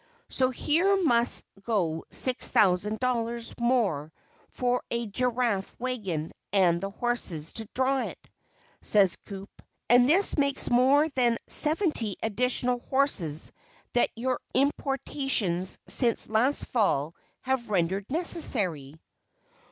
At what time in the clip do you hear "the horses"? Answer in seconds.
6.81-7.53